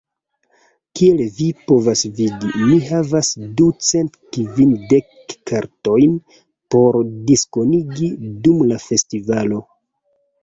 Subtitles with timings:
[0.99, 3.27] Kiel vi povas vidi, mi havas
[3.59, 6.15] ducent kvindek kartojn,
[6.77, 6.97] por
[7.29, 8.09] diskonigi
[8.47, 9.61] dum la festivalo.